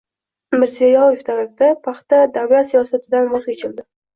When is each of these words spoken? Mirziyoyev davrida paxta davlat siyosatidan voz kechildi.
Mirziyoyev 0.61 1.21
davrida 1.27 1.69
paxta 1.89 2.25
davlat 2.39 2.73
siyosatidan 2.73 3.33
voz 3.37 3.47
kechildi. 3.53 3.89